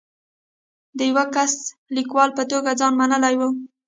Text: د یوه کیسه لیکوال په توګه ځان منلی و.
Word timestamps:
د 0.97 0.99
یوه 1.09 1.25
کیسه 1.33 1.59
لیکوال 1.95 2.29
په 2.37 2.43
توګه 2.51 2.71
ځان 2.79 2.93
منلی 2.99 3.35
و. 3.39 3.41